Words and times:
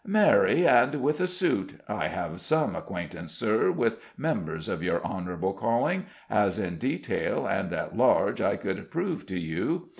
"Marry, 0.03 0.65
and 0.65 0.95
with 0.95 1.21
a 1.21 1.27
suit. 1.27 1.79
I 1.87 2.07
have 2.07 2.41
some 2.41 2.75
acquaintance, 2.75 3.33
Sir, 3.33 3.69
with 3.69 4.01
members 4.17 4.67
of 4.67 4.81
your 4.81 4.99
honourable 5.05 5.53
calling, 5.53 6.07
as 6.27 6.57
in 6.57 6.77
detail 6.79 7.45
and 7.45 7.71
at 7.71 7.95
large 7.95 8.41
I 8.41 8.55
could 8.55 8.89
prove 8.89 9.27
to 9.27 9.37
you. 9.39 9.89